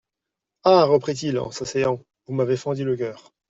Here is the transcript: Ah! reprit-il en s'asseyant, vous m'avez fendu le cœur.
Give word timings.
Ah! 0.63 0.85
reprit-il 0.85 1.37
en 1.37 1.51
s'asseyant, 1.51 2.01
vous 2.25 2.33
m'avez 2.33 2.57
fendu 2.57 2.83
le 2.83 2.97
cœur. 2.97 3.31